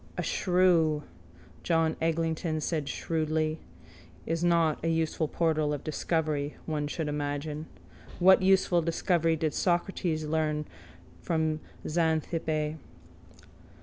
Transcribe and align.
—A 0.17 0.23
shrew, 0.23 1.03
John 1.61 1.95
Eglinton 2.01 2.59
said 2.59 2.89
shrewdly, 2.89 3.59
is 4.25 4.43
not 4.43 4.83
a 4.83 4.89
useful 4.89 5.27
portal 5.27 5.73
of 5.75 5.83
discovery, 5.83 6.55
one 6.65 6.87
should 6.87 7.07
imagine. 7.07 7.67
What 8.17 8.41
useful 8.41 8.81
discovery 8.81 9.35
did 9.35 9.53
Socrates 9.53 10.25
learn 10.25 10.65
from 11.21 11.59
Xanthippe? 11.87 12.79